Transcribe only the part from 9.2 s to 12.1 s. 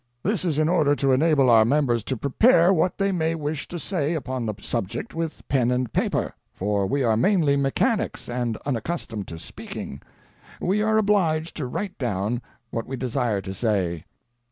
to speaking. We are obliged to write